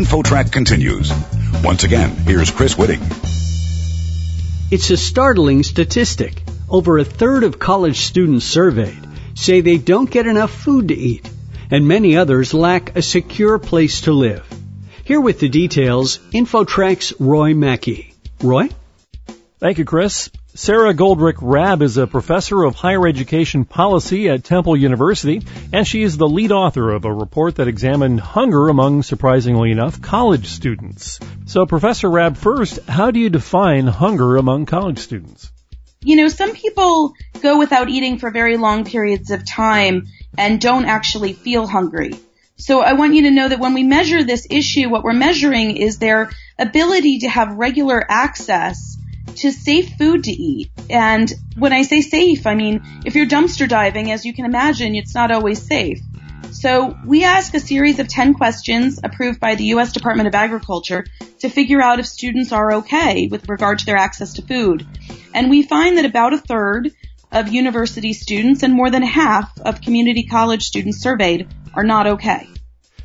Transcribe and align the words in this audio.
InfoTrack 0.00 0.50
continues. 0.50 1.12
Once 1.62 1.84
again, 1.84 2.08
here's 2.08 2.50
Chris 2.50 2.74
Whitting. 2.74 3.02
It's 4.70 4.88
a 4.88 4.96
startling 4.96 5.62
statistic. 5.62 6.42
Over 6.70 6.96
a 6.96 7.04
third 7.04 7.44
of 7.44 7.58
college 7.58 8.00
students 8.00 8.46
surveyed 8.46 9.06
say 9.34 9.60
they 9.60 9.76
don't 9.76 10.10
get 10.10 10.26
enough 10.26 10.52
food 10.52 10.88
to 10.88 10.94
eat, 10.94 11.28
and 11.70 11.86
many 11.86 12.16
others 12.16 12.54
lack 12.54 12.96
a 12.96 13.02
secure 13.02 13.58
place 13.58 14.00
to 14.02 14.12
live. 14.12 14.46
Here 15.04 15.20
with 15.20 15.38
the 15.38 15.50
details, 15.50 16.18
InfoTrack's 16.32 17.20
Roy 17.20 17.52
Mackey. 17.52 18.14
Roy? 18.42 18.70
Thank 19.58 19.76
you, 19.76 19.84
Chris. 19.84 20.30
Sara 20.54 20.92
Goldrick-Rab 20.92 21.80
is 21.80 21.96
a 21.96 22.08
professor 22.08 22.64
of 22.64 22.74
higher 22.74 23.06
education 23.06 23.64
policy 23.64 24.28
at 24.28 24.42
Temple 24.42 24.76
University, 24.76 25.42
and 25.72 25.86
she 25.86 26.02
is 26.02 26.16
the 26.16 26.28
lead 26.28 26.50
author 26.50 26.90
of 26.90 27.04
a 27.04 27.12
report 27.12 27.54
that 27.56 27.68
examined 27.68 28.18
hunger 28.18 28.68
among, 28.68 29.04
surprisingly 29.04 29.70
enough, 29.70 30.02
college 30.02 30.48
students. 30.48 31.20
So, 31.46 31.66
Professor 31.66 32.10
Rab, 32.10 32.36
first, 32.36 32.80
how 32.88 33.12
do 33.12 33.20
you 33.20 33.30
define 33.30 33.86
hunger 33.86 34.36
among 34.36 34.66
college 34.66 34.98
students? 34.98 35.52
You 36.02 36.16
know, 36.16 36.26
some 36.26 36.52
people 36.52 37.14
go 37.40 37.56
without 37.56 37.88
eating 37.88 38.18
for 38.18 38.32
very 38.32 38.56
long 38.56 38.84
periods 38.84 39.30
of 39.30 39.46
time 39.46 40.08
and 40.36 40.60
don't 40.60 40.86
actually 40.86 41.32
feel 41.32 41.68
hungry. 41.68 42.18
So 42.56 42.82
I 42.82 42.94
want 42.94 43.14
you 43.14 43.22
to 43.22 43.30
know 43.30 43.48
that 43.48 43.60
when 43.60 43.72
we 43.72 43.84
measure 43.84 44.24
this 44.24 44.48
issue, 44.50 44.90
what 44.90 45.04
we're 45.04 45.12
measuring 45.12 45.76
is 45.76 45.98
their 45.98 46.30
ability 46.58 47.20
to 47.20 47.28
have 47.28 47.56
regular 47.56 48.04
access 48.06 48.96
to 49.40 49.52
safe 49.52 49.96
food 49.98 50.24
to 50.24 50.32
eat. 50.32 50.70
And 50.88 51.32
when 51.56 51.72
I 51.72 51.82
say 51.82 52.00
safe, 52.00 52.46
I 52.46 52.54
mean, 52.54 52.82
if 53.04 53.14
you're 53.14 53.26
dumpster 53.26 53.68
diving, 53.68 54.10
as 54.10 54.24
you 54.24 54.32
can 54.32 54.44
imagine, 54.44 54.94
it's 54.94 55.14
not 55.14 55.30
always 55.30 55.60
safe. 55.60 56.00
So 56.52 56.96
we 57.06 57.24
ask 57.24 57.54
a 57.54 57.60
series 57.60 58.00
of 58.00 58.08
10 58.08 58.34
questions 58.34 59.00
approved 59.02 59.40
by 59.40 59.54
the 59.54 59.64
U.S. 59.64 59.92
Department 59.92 60.28
of 60.28 60.34
Agriculture 60.34 61.06
to 61.38 61.48
figure 61.48 61.80
out 61.80 62.00
if 62.00 62.06
students 62.06 62.52
are 62.52 62.74
okay 62.74 63.28
with 63.28 63.48
regard 63.48 63.78
to 63.78 63.86
their 63.86 63.96
access 63.96 64.34
to 64.34 64.42
food. 64.42 64.86
And 65.32 65.48
we 65.48 65.62
find 65.62 65.96
that 65.96 66.04
about 66.04 66.34
a 66.34 66.38
third 66.38 66.90
of 67.32 67.48
university 67.48 68.12
students 68.12 68.62
and 68.62 68.74
more 68.74 68.90
than 68.90 69.02
half 69.02 69.58
of 69.60 69.80
community 69.80 70.24
college 70.24 70.64
students 70.64 71.00
surveyed 71.00 71.48
are 71.74 71.84
not 71.84 72.06
okay. 72.06 72.48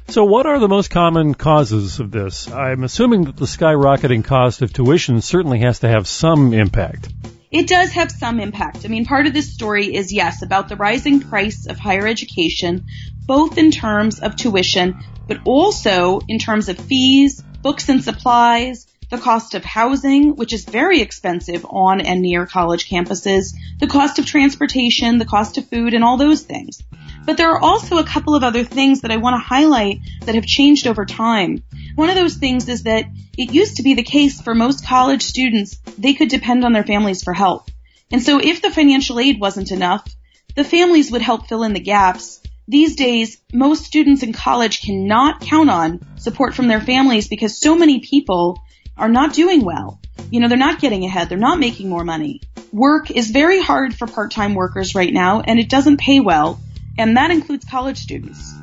So 0.08 0.24
what 0.24 0.46
are 0.46 0.60
the 0.60 0.68
most 0.68 0.92
common 0.92 1.34
causes 1.34 2.00
of 2.00 2.12
this? 2.12 2.50
I'm 2.50 2.84
assuming 2.84 3.26
that 3.26 3.38
the 3.38 3.46
skyrocketing 3.46 4.24
cost 4.24 4.62
of 4.62 4.72
tuition 4.72 5.22
certainly 5.22 5.60
has 5.60 5.80
to 5.80 5.88
have 5.88 6.08
some 6.08 6.54
impact. 6.54 7.12
It 7.52 7.68
does 7.68 7.92
have 7.94 8.12
some 8.12 8.40
impact. 8.40 8.86
I 8.86 8.88
mean, 8.88 9.06
part 9.06 9.26
of 9.26 9.34
this 9.34 9.54
story 9.54 9.96
is 9.96 10.14
yes, 10.14 10.42
about 10.42 10.70
the 10.70 10.76
rising 10.76 11.22
price 11.22 11.66
of 11.68 11.80
higher 11.80 12.08
education, 12.08 12.86
both 13.26 13.58
in 13.58 13.72
terms 13.72 14.20
of 14.20 14.36
tuition, 14.36 15.00
but 15.28 15.40
also 15.46 16.22
in 16.28 16.38
terms 16.38 16.70
of 16.70 16.78
fees, 16.78 17.42
books 17.62 17.90
and 17.90 18.04
supplies, 18.04 18.88
the 19.10 19.18
cost 19.18 19.56
of 19.56 19.64
housing, 19.64 20.36
which 20.36 20.54
is 20.54 20.66
very 20.66 21.02
expensive 21.02 21.66
on 21.70 22.02
and 22.02 22.22
near 22.22 22.46
college 22.46 22.90
campuses, 22.90 23.56
the 23.80 23.88
cost 23.88 24.20
of 24.20 24.26
transportation, 24.26 25.18
the 25.18 25.26
cost 25.26 25.58
of 25.58 25.68
food, 25.68 25.94
and 25.94 26.04
all 26.04 26.18
those 26.18 26.44
things. 26.44 26.82
But 27.26 27.38
there 27.38 27.52
are 27.52 27.62
also 27.62 27.98
a 27.98 28.06
couple 28.06 28.36
of 28.36 28.44
other 28.44 28.64
things 28.64 29.02
that 29.02 29.12
I 29.12 29.18
want 29.18 29.34
to 29.36 29.48
highlight 29.48 30.00
that 30.26 30.36
have 30.36 30.46
changed 30.46 30.88
over 30.88 31.06
time. 31.06 31.64
One 31.96 32.10
of 32.10 32.16
those 32.16 32.36
things 32.36 32.70
is 32.70 32.84
that 32.84 33.06
it 33.38 33.54
used 33.54 33.78
to 33.78 33.84
be 33.84 33.96
the 33.96 34.04
case 34.04 34.42
for 34.42 34.54
most 34.54 34.86
college 34.86 35.24
students, 35.24 35.80
they 35.98 36.14
could 36.14 36.30
depend 36.30 36.64
on 36.64 36.74
their 36.74 36.84
families 36.84 37.24
for 37.24 37.34
help. 37.34 37.70
And 38.12 38.22
so 38.22 38.40
if 38.40 38.62
the 38.62 38.70
financial 38.70 39.20
aid 39.20 39.40
wasn't 39.40 39.72
enough, 39.72 40.08
the 40.56 40.64
families 40.64 41.12
would 41.12 41.22
help 41.22 41.48
fill 41.48 41.64
in 41.64 41.74
the 41.74 41.80
gaps. 41.80 42.42
These 42.68 42.96
days, 42.96 43.42
most 43.54 43.84
students 43.84 44.24
in 44.24 44.34
college 44.34 44.82
cannot 44.82 45.42
count 45.42 45.70
on 45.70 46.00
support 46.18 46.54
from 46.54 46.68
their 46.68 46.82
families 46.82 47.28
because 47.28 47.60
so 47.60 47.76
many 47.76 48.00
people 48.00 48.62
are 48.98 49.10
not 49.10 49.34
doing 49.34 49.64
well. 49.64 50.00
You 50.32 50.40
know, 50.40 50.48
they're 50.48 50.58
not 50.58 50.80
getting 50.80 51.04
ahead. 51.04 51.30
They're 51.30 51.38
not 51.38 51.60
making 51.60 51.90
more 51.90 52.04
money. 52.04 52.42
Work 52.72 53.12
is 53.12 53.32
very 53.32 53.62
hard 53.62 53.96
for 53.96 54.08
part-time 54.08 54.54
workers 54.54 54.96
right 54.96 55.12
now 55.14 55.42
and 55.42 55.60
it 55.60 55.70
doesn't 55.70 56.00
pay 56.00 56.20
well. 56.20 56.60
And 56.98 57.18
that 57.18 57.32
includes 57.32 57.66
college 57.66 57.98
students. 57.98 58.54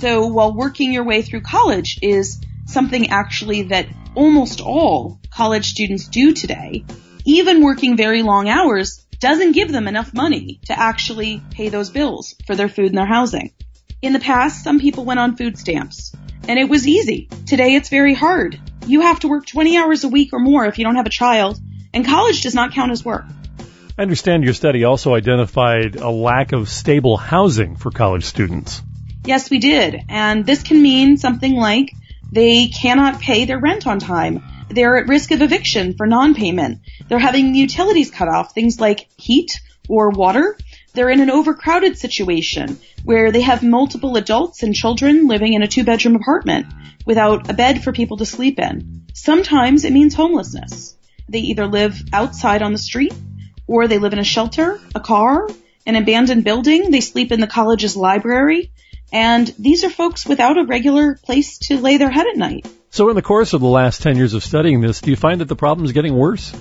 So 0.00 0.26
while 0.26 0.54
working 0.54 0.92
your 0.92 1.04
way 1.04 1.22
through 1.22 1.42
college 1.42 1.98
is 2.02 2.40
something 2.66 3.10
actually 3.10 3.62
that 3.64 3.86
almost 4.14 4.60
all 4.60 5.20
college 5.30 5.66
students 5.70 6.08
do 6.08 6.32
today, 6.32 6.84
even 7.24 7.62
working 7.62 7.96
very 7.96 8.22
long 8.22 8.48
hours 8.48 9.04
doesn't 9.18 9.52
give 9.52 9.70
them 9.70 9.88
enough 9.88 10.12
money 10.12 10.60
to 10.66 10.78
actually 10.78 11.42
pay 11.50 11.68
those 11.68 11.90
bills 11.90 12.34
for 12.46 12.54
their 12.54 12.68
food 12.68 12.86
and 12.86 12.98
their 12.98 13.06
housing. 13.06 13.52
In 14.02 14.12
the 14.12 14.18
past, 14.18 14.62
some 14.62 14.80
people 14.80 15.04
went 15.04 15.20
on 15.20 15.36
food 15.36 15.58
stamps 15.58 16.14
and 16.46 16.58
it 16.58 16.68
was 16.68 16.86
easy. 16.86 17.28
Today 17.46 17.74
it's 17.74 17.88
very 17.88 18.14
hard 18.14 18.60
you 18.86 19.00
have 19.00 19.20
to 19.20 19.28
work 19.28 19.46
20 19.46 19.76
hours 19.76 20.04
a 20.04 20.08
week 20.08 20.32
or 20.32 20.38
more 20.38 20.66
if 20.66 20.78
you 20.78 20.84
don't 20.84 20.96
have 20.96 21.06
a 21.06 21.10
child, 21.10 21.58
and 21.92 22.04
college 22.04 22.42
does 22.42 22.54
not 22.54 22.72
count 22.72 22.92
as 22.92 23.04
work. 23.04 23.24
I 23.96 24.02
understand 24.02 24.42
your 24.42 24.54
study 24.54 24.82
also 24.82 25.14
identified 25.14 25.94
a 25.94 26.10
lack 26.10 26.50
of 26.50 26.68
stable 26.68 27.16
housing 27.16 27.76
for 27.76 27.92
college 27.92 28.24
students. 28.24 28.82
Yes, 29.24 29.50
we 29.50 29.60
did. 29.60 30.02
And 30.08 30.44
this 30.44 30.64
can 30.64 30.82
mean 30.82 31.16
something 31.16 31.54
like 31.54 31.92
they 32.32 32.66
cannot 32.66 33.20
pay 33.20 33.44
their 33.44 33.60
rent 33.60 33.86
on 33.86 34.00
time. 34.00 34.42
They're 34.68 34.96
at 34.96 35.06
risk 35.06 35.30
of 35.30 35.42
eviction 35.42 35.94
for 35.96 36.08
non-payment. 36.08 36.80
They're 37.06 37.20
having 37.20 37.54
utilities 37.54 38.10
cut 38.10 38.26
off, 38.26 38.52
things 38.52 38.80
like 38.80 39.06
heat 39.16 39.60
or 39.88 40.10
water. 40.10 40.58
They're 40.94 41.10
in 41.10 41.20
an 41.20 41.30
overcrowded 41.30 41.96
situation 41.96 42.80
where 43.04 43.30
they 43.30 43.42
have 43.42 43.62
multiple 43.62 44.16
adults 44.16 44.64
and 44.64 44.74
children 44.74 45.28
living 45.28 45.52
in 45.52 45.62
a 45.62 45.68
two 45.68 45.84
bedroom 45.84 46.16
apartment 46.16 46.66
without 47.06 47.48
a 47.48 47.54
bed 47.54 47.84
for 47.84 47.92
people 47.92 48.16
to 48.16 48.26
sleep 48.26 48.58
in. 48.58 49.06
Sometimes 49.14 49.84
it 49.84 49.92
means 49.92 50.14
homelessness. 50.14 50.96
They 51.28 51.38
either 51.38 51.68
live 51.68 51.96
outside 52.12 52.60
on 52.60 52.72
the 52.72 52.78
street 52.78 53.14
or 53.66 53.88
they 53.88 53.98
live 53.98 54.12
in 54.12 54.18
a 54.18 54.24
shelter, 54.24 54.80
a 54.94 55.00
car, 55.00 55.48
an 55.86 55.96
abandoned 55.96 56.44
building. 56.44 56.90
They 56.90 57.00
sleep 57.00 57.32
in 57.32 57.40
the 57.40 57.46
college's 57.46 57.96
library. 57.96 58.70
And 59.12 59.46
these 59.58 59.84
are 59.84 59.90
folks 59.90 60.26
without 60.26 60.58
a 60.58 60.64
regular 60.64 61.14
place 61.14 61.58
to 61.68 61.78
lay 61.78 61.98
their 61.98 62.10
head 62.10 62.26
at 62.26 62.36
night. 62.36 62.66
So 62.90 63.08
in 63.08 63.16
the 63.16 63.22
course 63.22 63.52
of 63.52 63.60
the 63.60 63.66
last 63.66 64.02
10 64.02 64.16
years 64.16 64.34
of 64.34 64.44
studying 64.44 64.80
this, 64.80 65.00
do 65.00 65.10
you 65.10 65.16
find 65.16 65.40
that 65.40 65.48
the 65.48 65.56
problem 65.56 65.84
is 65.84 65.92
getting 65.92 66.16
worse? 66.16 66.54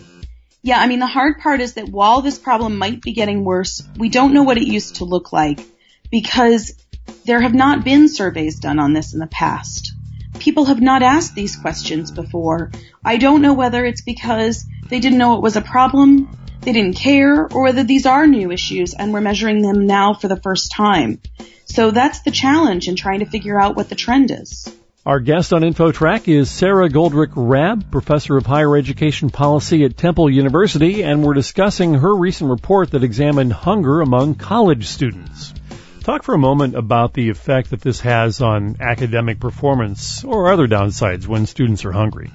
Yeah, 0.62 0.80
I 0.80 0.88
mean, 0.88 1.00
the 1.00 1.08
hard 1.08 1.40
part 1.40 1.62
is 1.62 1.74
that 1.74 1.90
while 1.90 2.22
this 2.22 2.40
problem 2.40 2.78
might 2.78 3.02
be 3.02 3.14
getting 3.14 3.44
worse, 3.44 3.84
we 3.98 4.10
don't 4.10 4.34
know 4.34 4.44
what 4.44 4.58
it 4.58 4.66
used 4.66 4.96
to 4.96 5.06
look 5.06 5.34
like 5.34 5.60
because 6.10 6.74
there 7.26 7.42
have 7.42 7.54
not 7.54 7.84
been 7.84 8.08
surveys 8.08 8.60
done 8.60 8.80
on 8.80 8.94
this 8.94 9.14
in 9.14 9.20
the 9.20 9.28
past. 9.28 9.94
People 10.40 10.66
have 10.66 10.82
not 10.82 11.04
asked 11.04 11.36
these 11.36 11.56
questions 11.56 12.12
before. 12.12 12.72
I 13.04 13.18
don't 13.18 13.42
know 13.42 13.54
whether 13.54 13.84
it's 13.86 14.02
because 14.02 14.66
they 14.88 15.00
didn't 15.00 15.18
know 15.18 15.36
it 15.36 15.42
was 15.42 15.56
a 15.56 15.62
problem, 15.62 16.30
they 16.64 16.74
didn't 16.74 16.96
care, 16.96 17.48
or 17.48 17.64
whether 17.64 17.84
these 17.84 18.06
are 18.06 18.26
new 18.26 18.52
issues 18.52 18.94
and 18.94 19.14
we're 19.14 19.22
measuring 19.22 19.62
them 19.62 19.86
now 19.86 20.14
for 20.14 20.28
the 20.28 20.40
first 20.42 20.72
time. 20.72 21.22
So 21.66 21.92
that's 21.92 22.22
the 22.22 22.32
challenge 22.32 22.88
in 22.88 22.96
trying 22.96 23.20
to 23.20 23.26
figure 23.26 23.60
out 23.60 23.76
what 23.76 23.90
the 23.90 23.96
trend 23.96 24.32
is. 24.32 24.72
Our 25.06 25.20
guest 25.20 25.52
on 25.52 25.64
InfoTrack 25.64 26.30
is 26.30 26.50
Sara 26.50 26.88
Goldrick-Rab, 26.88 27.92
Professor 27.92 28.38
of 28.38 28.46
Higher 28.46 28.78
Education 28.78 29.30
Policy 29.30 29.84
at 29.84 29.98
Temple 29.98 30.30
University, 30.30 31.04
and 31.04 31.24
we're 31.24 31.34
discussing 31.34 31.96
her 31.96 32.16
recent 32.16 32.50
report 32.50 32.92
that 32.92 33.04
examined 33.04 33.52
hunger 33.52 34.00
among 34.00 34.36
college 34.36 34.88
students. 34.88 35.54
Talk 36.04 36.24
for 36.24 36.36
a 36.36 36.40
moment 36.40 36.76
about 36.76 37.14
the 37.14 37.30
effect 37.30 37.72
that 37.72 37.82
this 37.82 38.00
has 38.00 38.40
on 38.40 38.78
academic 38.80 39.42
performance 39.42 40.24
or 40.24 40.52
other 40.52 40.68
downsides 40.68 41.28
when 41.28 41.48
students 41.48 41.84
are 41.84 41.92
hungry. 41.92 42.32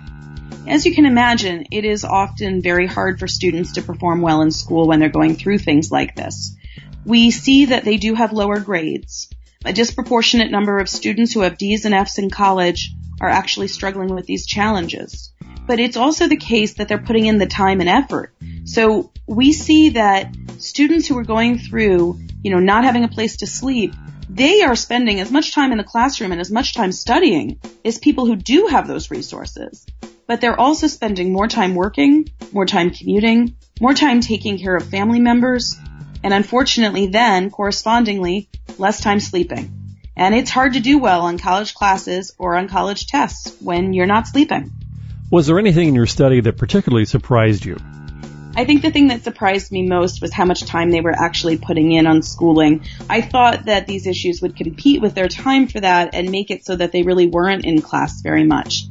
As 0.69 0.85
you 0.85 0.95
can 0.95 1.07
imagine, 1.07 1.65
it 1.71 1.87
is 1.87 2.05
often 2.05 2.61
very 2.61 2.87
hard 2.87 3.19
for 3.19 3.27
students 3.27 3.73
to 3.73 3.83
perform 3.83 4.21
well 4.21 4.43
in 4.43 4.51
school 4.51 4.87
when 4.87 5.01
they're 5.01 5.09
going 5.09 5.35
through 5.35 5.59
things 5.59 5.91
like 5.91 6.15
this. 6.15 6.55
We 7.07 7.31
see 7.31 7.65
that 7.67 7.87
they 7.87 7.97
do 7.97 8.15
have 8.15 8.35
lower 8.35 8.61
grades. 8.61 9.31
A 9.65 9.73
disproportionate 9.73 10.51
number 10.51 10.79
of 10.79 10.91
students 10.91 11.33
who 11.33 11.41
have 11.41 11.57
D's 11.57 11.87
and 11.87 11.95
F's 11.95 12.19
in 12.19 12.29
college 12.29 12.93
are 13.19 13.31
actually 13.31 13.69
struggling 13.69 14.15
with 14.15 14.27
these 14.27 14.47
challenges. 14.47 15.33
But 15.67 15.81
it's 15.81 15.97
also 15.97 16.29
the 16.29 16.37
case 16.37 16.75
that 16.75 16.87
they're 16.87 16.99
putting 16.99 17.25
in 17.25 17.39
the 17.39 17.47
time 17.47 17.81
and 17.81 17.89
effort. 17.89 18.35
So 18.65 19.11
we 19.27 19.55
see 19.55 19.91
that 19.91 20.37
students 20.59 21.09
who 21.09 21.17
are 21.17 21.25
going 21.25 21.59
through, 21.61 22.21
you 22.43 22.51
know, 22.51 22.61
not 22.61 22.85
having 22.85 23.05
a 23.05 23.09
place 23.09 23.39
to 23.39 23.47
sleep, 23.47 23.95
they 24.29 24.61
are 24.61 24.77
spending 24.77 25.19
as 25.19 25.31
much 25.31 25.55
time 25.55 25.73
in 25.73 25.79
the 25.79 25.85
classroom 25.85 26.33
and 26.33 26.43
as 26.43 26.51
much 26.51 26.75
time 26.75 26.93
studying 26.93 27.59
as 27.87 27.99
people 27.99 28.27
who 28.27 28.37
do 28.37 28.67
have 28.67 28.87
those 28.87 29.11
resources. 29.11 29.87
But 30.29 30.41
they're 30.41 30.61
also 30.61 30.87
spending 30.87 31.33
more 31.33 31.49
time 31.49 31.75
working, 31.75 32.29
more 32.53 32.67
time 32.67 32.91
commuting, 32.91 33.57
more 33.81 33.95
time 33.95 34.21
taking 34.21 34.59
care 34.59 34.77
of 34.77 34.89
family 34.89 35.19
members, 35.19 35.77
and 36.23 36.35
unfortunately 36.35 37.07
then, 37.07 37.51
correspondingly, 37.51 38.49
less 38.77 39.01
time 39.01 39.21
sleeping. 39.21 39.75
And 40.17 40.35
it's 40.35 40.51
hard 40.51 40.75
to 40.75 40.81
do 40.81 40.99
well 40.99 41.23
on 41.23 41.39
college 41.39 41.75
classes 41.75 42.35
or 42.39 42.57
on 42.57 42.69
college 42.69 43.07
tests 43.07 43.57
when 43.61 43.95
you're 43.95 44.07
not 44.07 44.27
sleeping. 44.27 44.71
Was 45.31 45.47
there 45.47 45.59
anything 45.59 45.89
in 45.89 45.95
your 45.95 46.07
study 46.07 46.41
that 46.43 46.59
particularly 46.59 47.07
surprised 47.07 47.65
you? 47.65 47.79
I 48.55 48.65
think 48.65 48.83
the 48.83 48.91
thing 48.91 49.09
that 49.09 49.25
surprised 49.25 49.71
me 49.73 49.87
most 49.87 50.21
was 50.21 50.33
how 50.33 50.45
much 50.45 50.65
time 50.65 50.91
they 50.91 51.01
were 51.01 51.15
actually 51.17 51.57
putting 51.57 51.93
in 51.93 52.07
on 52.07 52.23
schooling. 52.23 52.85
I 53.09 53.23
thought 53.23 53.67
that 53.67 53.87
these 53.87 54.07
issues 54.07 54.43
would 54.43 54.57
compete 54.57 55.01
with 55.01 55.15
their 55.15 55.29
time 55.29 55.69
for 55.69 55.81
that 55.81 56.15
and 56.15 56.31
make 56.31 56.51
it 56.51 56.67
so 56.67 56.77
that 56.77 56.93
they 56.93 57.03
really 57.03 57.29
weren't 57.29 57.65
in 57.65 57.81
class 57.81 58.21
very 58.21 58.45
much. 58.45 58.85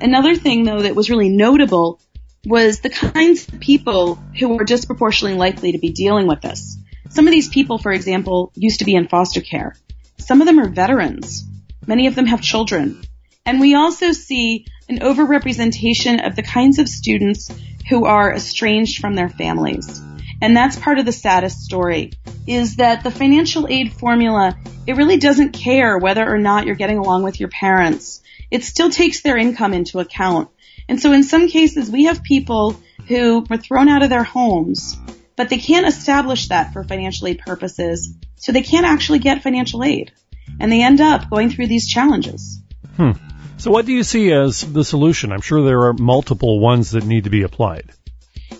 Another 0.00 0.34
thing 0.34 0.64
though 0.64 0.82
that 0.82 0.94
was 0.94 1.10
really 1.10 1.28
notable 1.28 2.00
was 2.44 2.80
the 2.80 2.90
kinds 2.90 3.46
of 3.48 3.60
people 3.60 4.16
who 4.38 4.48
were 4.48 4.64
disproportionately 4.64 5.38
likely 5.38 5.72
to 5.72 5.78
be 5.78 5.92
dealing 5.92 6.26
with 6.26 6.40
this. 6.40 6.76
Some 7.10 7.28
of 7.28 7.32
these 7.32 7.48
people, 7.48 7.78
for 7.78 7.92
example, 7.92 8.52
used 8.54 8.80
to 8.80 8.84
be 8.84 8.94
in 8.94 9.08
foster 9.08 9.40
care. 9.40 9.76
Some 10.18 10.40
of 10.40 10.46
them 10.46 10.58
are 10.58 10.68
veterans. 10.68 11.44
Many 11.86 12.06
of 12.06 12.14
them 12.14 12.26
have 12.26 12.40
children. 12.40 13.02
And 13.44 13.60
we 13.60 13.74
also 13.74 14.12
see 14.12 14.66
an 14.88 15.00
overrepresentation 15.00 16.26
of 16.26 16.36
the 16.36 16.42
kinds 16.42 16.78
of 16.78 16.88
students 16.88 17.50
who 17.88 18.06
are 18.06 18.32
estranged 18.32 19.00
from 19.00 19.14
their 19.14 19.28
families. 19.28 20.00
And 20.40 20.56
that's 20.56 20.76
part 20.76 20.98
of 20.98 21.06
the 21.06 21.12
saddest 21.12 21.58
story 21.60 22.12
is 22.46 22.76
that 22.76 23.04
the 23.04 23.10
financial 23.10 23.68
aid 23.68 23.92
formula, 23.92 24.56
it 24.86 24.96
really 24.96 25.16
doesn't 25.16 25.52
care 25.52 25.98
whether 25.98 26.28
or 26.28 26.38
not 26.38 26.66
you're 26.66 26.74
getting 26.74 26.98
along 26.98 27.22
with 27.22 27.38
your 27.38 27.48
parents. 27.48 28.22
It 28.52 28.64
still 28.64 28.90
takes 28.90 29.22
their 29.22 29.38
income 29.38 29.72
into 29.72 29.98
account. 29.98 30.50
And 30.86 31.00
so 31.00 31.12
in 31.12 31.24
some 31.24 31.48
cases 31.48 31.90
we 31.90 32.04
have 32.04 32.22
people 32.22 32.78
who 33.08 33.46
were 33.48 33.56
thrown 33.56 33.88
out 33.88 34.02
of 34.02 34.10
their 34.10 34.24
homes, 34.24 34.96
but 35.36 35.48
they 35.48 35.56
can't 35.56 35.86
establish 35.86 36.48
that 36.48 36.74
for 36.74 36.84
financial 36.84 37.28
aid 37.28 37.38
purposes. 37.38 38.14
So 38.36 38.52
they 38.52 38.62
can't 38.62 38.84
actually 38.84 39.20
get 39.20 39.42
financial 39.42 39.82
aid. 39.82 40.12
And 40.60 40.70
they 40.70 40.82
end 40.82 41.00
up 41.00 41.30
going 41.30 41.48
through 41.48 41.68
these 41.68 41.88
challenges. 41.88 42.60
Hmm. 42.96 43.12
So 43.56 43.70
what 43.70 43.86
do 43.86 43.92
you 43.92 44.02
see 44.02 44.30
as 44.32 44.60
the 44.60 44.84
solution? 44.84 45.32
I'm 45.32 45.40
sure 45.40 45.64
there 45.64 45.84
are 45.84 45.94
multiple 45.94 46.60
ones 46.60 46.90
that 46.90 47.04
need 47.04 47.24
to 47.24 47.30
be 47.30 47.44
applied. 47.44 47.90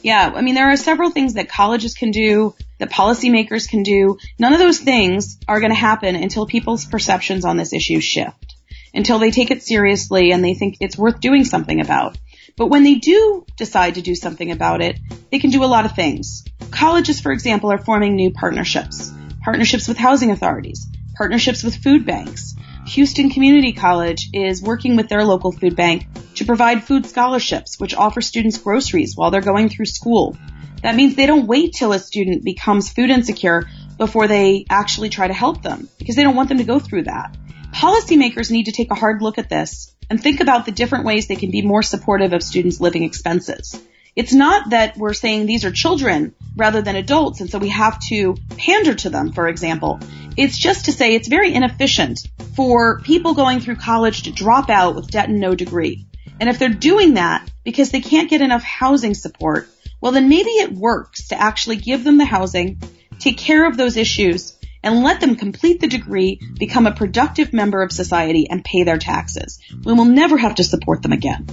Yeah, 0.02 0.32
I 0.34 0.40
mean, 0.40 0.54
there 0.54 0.70
are 0.70 0.76
several 0.76 1.10
things 1.10 1.34
that 1.34 1.50
colleges 1.50 1.94
can 1.94 2.12
do, 2.12 2.54
that 2.78 2.90
policymakers 2.90 3.68
can 3.68 3.82
do. 3.82 4.16
None 4.38 4.54
of 4.54 4.58
those 4.58 4.78
things 4.78 5.38
are 5.46 5.60
going 5.60 5.70
to 5.70 5.78
happen 5.78 6.16
until 6.16 6.46
people's 6.46 6.86
perceptions 6.86 7.44
on 7.44 7.56
this 7.56 7.72
issue 7.72 8.00
shift, 8.00 8.51
until 8.94 9.18
they 9.18 9.30
take 9.30 9.50
it 9.50 9.62
seriously 9.62 10.32
and 10.32 10.44
they 10.44 10.54
think 10.54 10.76
it's 10.80 10.98
worth 10.98 11.20
doing 11.20 11.44
something 11.44 11.80
about. 11.80 12.18
But 12.56 12.66
when 12.66 12.84
they 12.84 12.96
do 12.96 13.46
decide 13.56 13.94
to 13.94 14.02
do 14.02 14.14
something 14.14 14.50
about 14.50 14.82
it, 14.82 14.98
they 15.30 15.38
can 15.38 15.50
do 15.50 15.64
a 15.64 15.66
lot 15.66 15.86
of 15.86 15.94
things. 15.94 16.44
Colleges, 16.70 17.20
for 17.20 17.32
example, 17.32 17.72
are 17.72 17.78
forming 17.78 18.14
new 18.14 18.30
partnerships. 18.30 19.12
Partnerships 19.42 19.88
with 19.88 19.96
housing 19.96 20.30
authorities, 20.30 20.86
partnerships 21.16 21.62
with 21.62 21.82
food 21.82 22.06
banks, 22.06 22.54
Houston 22.86 23.30
Community 23.30 23.72
College 23.72 24.28
is 24.32 24.60
working 24.60 24.96
with 24.96 25.08
their 25.08 25.24
local 25.24 25.52
food 25.52 25.76
bank 25.76 26.06
to 26.34 26.44
provide 26.44 26.84
food 26.84 27.06
scholarships, 27.06 27.78
which 27.78 27.94
offer 27.94 28.20
students 28.20 28.58
groceries 28.58 29.16
while 29.16 29.30
they're 29.30 29.40
going 29.40 29.68
through 29.68 29.86
school. 29.86 30.36
That 30.82 30.96
means 30.96 31.14
they 31.14 31.26
don't 31.26 31.46
wait 31.46 31.74
till 31.74 31.92
a 31.92 31.98
student 31.98 32.44
becomes 32.44 32.92
food 32.92 33.08
insecure 33.08 33.68
before 33.98 34.26
they 34.26 34.66
actually 34.68 35.10
try 35.10 35.28
to 35.28 35.32
help 35.32 35.62
them 35.62 35.88
because 35.98 36.16
they 36.16 36.24
don't 36.24 36.34
want 36.34 36.48
them 36.48 36.58
to 36.58 36.64
go 36.64 36.80
through 36.80 37.04
that. 37.04 37.36
Policymakers 37.72 38.50
need 38.50 38.64
to 38.64 38.72
take 38.72 38.90
a 38.90 38.96
hard 38.96 39.22
look 39.22 39.38
at 39.38 39.48
this 39.48 39.94
and 40.10 40.22
think 40.22 40.40
about 40.40 40.66
the 40.66 40.72
different 40.72 41.06
ways 41.06 41.26
they 41.26 41.36
can 41.36 41.50
be 41.50 41.62
more 41.62 41.82
supportive 41.82 42.32
of 42.32 42.42
students' 42.42 42.80
living 42.80 43.02
expenses. 43.02 43.80
It's 44.14 44.34
not 44.34 44.70
that 44.70 44.98
we're 44.98 45.14
saying 45.14 45.46
these 45.46 45.64
are 45.64 45.72
children 45.72 46.34
rather 46.54 46.82
than 46.82 46.96
adults 46.96 47.40
and 47.40 47.48
so 47.48 47.58
we 47.58 47.70
have 47.70 47.98
to 48.08 48.36
pander 48.58 48.94
to 48.94 49.10
them, 49.10 49.32
for 49.32 49.48
example. 49.48 50.00
It's 50.36 50.58
just 50.58 50.84
to 50.84 50.92
say 50.92 51.14
it's 51.14 51.28
very 51.28 51.54
inefficient 51.54 52.20
for 52.54 53.00
people 53.00 53.32
going 53.32 53.60
through 53.60 53.76
college 53.76 54.24
to 54.24 54.32
drop 54.32 54.69
out 54.69 54.94
with 54.94 55.10
debt 55.10 55.30
and 55.30 55.40
no 55.40 55.54
degree. 55.54 56.06
And 56.40 56.50
if 56.50 56.58
they're 56.58 56.69
doing 56.69 57.14
that 57.14 57.50
because 57.64 57.90
they 57.90 58.02
can't 58.02 58.28
get 58.28 58.42
enough 58.42 58.62
housing 58.62 59.14
support, 59.14 59.69
well 60.02 60.12
then 60.12 60.28
maybe 60.28 60.50
it 60.50 60.72
works 60.72 61.28
to 61.28 61.40
actually 61.40 61.76
give 61.76 62.04
them 62.04 62.19
the 62.19 62.26
housing, 62.26 62.82
take 63.19 63.38
care 63.38 63.66
of 63.66 63.78
those 63.78 63.96
issues, 63.96 64.58
and 64.82 65.02
let 65.02 65.20
them 65.20 65.37
complete 65.37 65.81
the 65.81 65.87
degree, 65.87 66.40
become 66.58 66.87
a 66.87 66.94
productive 66.94 67.52
member 67.52 67.82
of 67.82 67.93
society, 67.93 68.49
and 68.49 68.64
pay 68.64 68.84
their 68.84 68.99
taxes. 68.99 69.58
We 69.84 69.93
will 69.93 70.05
never 70.05 70.37
have 70.37 70.56
to 70.56 70.64
support 70.64 71.02
them 71.02 71.12
again. 71.12 71.46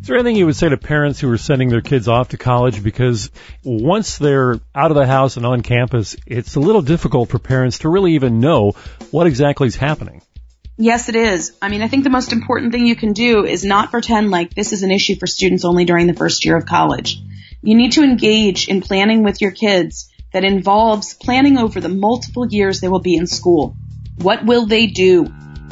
Is 0.00 0.06
there 0.06 0.16
anything 0.16 0.36
you 0.36 0.46
would 0.46 0.56
say 0.56 0.68
to 0.68 0.78
parents 0.78 1.20
who 1.20 1.30
are 1.30 1.36
sending 1.36 1.68
their 1.68 1.82
kids 1.82 2.08
off 2.08 2.30
to 2.30 2.38
college? 2.38 2.82
Because 2.82 3.30
once 3.62 4.16
they're 4.16 4.58
out 4.74 4.90
of 4.90 4.96
the 4.96 5.06
house 5.06 5.36
and 5.36 5.44
on 5.44 5.60
campus, 5.60 6.16
it's 6.26 6.56
a 6.56 6.60
little 6.60 6.80
difficult 6.80 7.28
for 7.28 7.38
parents 7.38 7.80
to 7.80 7.90
really 7.90 8.14
even 8.14 8.40
know 8.40 8.72
what 9.10 9.26
exactly 9.26 9.66
is 9.66 9.76
happening. 9.76 10.22
Yes, 10.78 11.10
it 11.10 11.16
is. 11.16 11.52
I 11.60 11.68
mean, 11.68 11.82
I 11.82 11.88
think 11.88 12.04
the 12.04 12.10
most 12.10 12.32
important 12.32 12.72
thing 12.72 12.86
you 12.86 12.96
can 12.96 13.12
do 13.12 13.44
is 13.44 13.62
not 13.62 13.90
pretend 13.90 14.30
like 14.30 14.54
this 14.54 14.72
is 14.72 14.82
an 14.82 14.90
issue 14.90 15.16
for 15.16 15.26
students 15.26 15.66
only 15.66 15.84
during 15.84 16.06
the 16.06 16.14
first 16.14 16.46
year 16.46 16.56
of 16.56 16.64
college. 16.64 17.20
You 17.62 17.74
need 17.74 17.92
to 17.92 18.02
engage 18.02 18.68
in 18.68 18.80
planning 18.80 19.22
with 19.22 19.42
your 19.42 19.50
kids 19.50 20.09
that 20.32 20.44
involves 20.44 21.14
planning 21.14 21.58
over 21.58 21.80
the 21.80 21.88
multiple 21.88 22.46
years 22.46 22.80
they 22.80 22.88
will 22.88 23.00
be 23.00 23.16
in 23.16 23.26
school. 23.26 23.76
What 24.16 24.44
will 24.44 24.66
they 24.66 24.86
do 24.86 25.24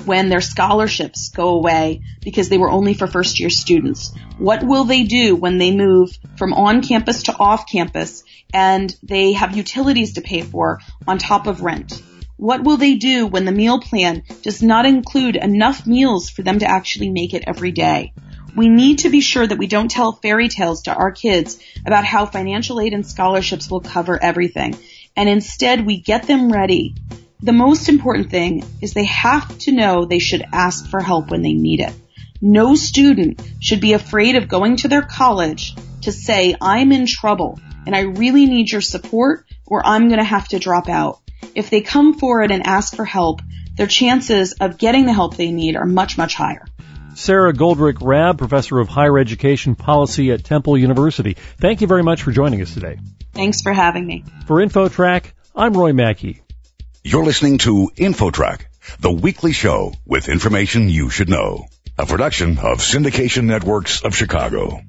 when 0.05 0.29
their 0.29 0.41
scholarships 0.41 1.31
go 1.31 1.51
away 1.51 2.03
because 2.23 2.49
they 2.49 2.59
were 2.59 2.71
only 2.71 2.95
for 2.95 3.07
first 3.07 3.41
year 3.41 3.51
students? 3.51 4.15
What 4.39 4.63
will 4.63 4.85
they 4.85 5.05
do 5.05 5.37
when 5.37 5.59
they 5.59 5.75
move 5.75 6.11
from 6.37 6.53
on 6.53 6.83
campus 6.83 7.25
to 7.25 7.37
off 7.37 7.71
campus 7.71 8.25
and 8.53 8.95
they 9.03 9.33
have 9.33 9.57
utilities 9.57 10.15
to 10.15 10.23
pay 10.23 10.43
for 10.43 10.81
on 11.07 11.19
top 11.19 11.47
of 11.47 11.63
rent? 11.63 12.03
What 12.37 12.63
will 12.63 12.77
they 12.77 12.95
do 12.95 13.27
when 13.27 13.45
the 13.45 13.53
meal 13.53 13.81
plan 13.81 14.23
does 14.43 14.63
not 14.63 14.87
include 14.87 15.35
enough 15.35 15.87
meals 15.87 16.31
for 16.31 16.43
them 16.43 16.61
to 16.61 16.71
actually 16.71 17.11
make 17.11 17.35
it 17.35 17.45
every 17.47 17.73
day? 17.73 18.13
We 18.57 18.69
need 18.69 19.01
to 19.01 19.11
be 19.11 19.21
sure 19.21 19.47
that 19.47 19.59
we 19.59 19.67
don't 19.67 19.91
tell 19.91 20.13
fairy 20.13 20.49
tales 20.49 20.83
to 20.83 20.95
our 20.95 21.13
kids 21.13 21.59
about 21.87 22.05
how 22.05 22.27
financial 22.27 22.81
aid 22.81 22.93
and 22.93 23.07
scholarships 23.07 23.71
will 23.71 23.81
cover 23.81 24.23
everything. 24.23 24.77
And 25.17 25.29
instead 25.29 25.87
we 25.87 26.01
get 26.01 26.25
them 26.25 26.51
ready. 26.53 26.95
The 27.41 27.53
most 27.53 27.89
important 27.89 28.31
thing 28.31 28.65
is 28.81 28.95
they 28.95 29.05
have 29.05 29.59
to 29.61 29.73
know 29.73 30.05
they 30.05 30.19
should 30.19 30.45
ask 30.53 30.89
for 30.89 31.01
help 31.01 31.31
when 31.31 31.43
they 31.43 31.53
need 31.53 31.81
it. 31.81 31.93
No 32.41 32.75
student 32.75 33.41
should 33.61 33.81
be 33.81 33.93
afraid 33.93 34.37
of 34.37 34.49
going 34.49 34.77
to 34.77 34.89
their 34.89 35.03
college 35.03 35.75
to 36.03 36.13
say, 36.13 36.55
I'm 36.61 36.93
in 36.93 37.07
trouble 37.07 37.61
and 37.87 37.95
I 37.95 38.01
really 38.01 38.47
need 38.47 38.71
your 38.71 38.81
support 38.81 39.45
or 39.67 39.87
I'm 39.87 40.09
going 40.09 40.21
to 40.21 40.25
have 40.25 40.49
to 40.49 40.59
drop 40.59 40.89
out 40.89 41.21
if 41.55 41.71
they 41.71 41.81
come 41.81 42.15
forward 42.15 42.51
and 42.51 42.67
ask 42.67 42.95
for 42.95 43.05
help, 43.05 43.41
their 43.77 43.87
chances 43.87 44.53
of 44.53 44.79
getting 44.79 45.07
the 45.07 45.13
help 45.13 45.37
they 45.37 45.51
need 45.51 45.77
are 45.77 45.87
much, 45.87 46.17
much 46.17 46.35
higher. 46.35 46.65
Sara 47.19 47.53
Goldrick-Rab, 47.53 48.39
Professor 48.39 48.79
of 48.79 48.89
Higher 48.89 49.19
Education 49.19 49.75
Policy 49.75 50.31
at 50.31 50.45
Temple 50.45 50.79
University. 50.79 51.37
Thank 51.61 51.81
you 51.81 51.89
very 51.89 52.05
much 52.05 52.23
for 52.23 52.31
joining 52.31 52.63
us 52.63 52.73
today. 52.73 52.97
Thanks 53.35 53.61
for 53.61 53.73
having 53.73 54.07
me. 54.07 54.25
For 54.47 54.65
InfoTrack, 54.65 55.33
I'm 55.55 55.73
Roy 55.73 55.93
Mackey. 55.93 56.43
You're 57.03 57.25
listening 57.25 57.59
to 57.59 57.91
InfoTrack, 57.97 58.61
the 59.01 59.11
weekly 59.11 59.53
show 59.53 59.95
with 60.07 60.29
information 60.29 60.89
you 60.89 61.11
should 61.11 61.29
know. 61.29 61.67
A 61.99 62.07
production 62.07 62.59
of 62.59 62.79
Syndication 62.79 63.47
Networks 63.47 64.05
of 64.05 64.15
Chicago. 64.15 64.81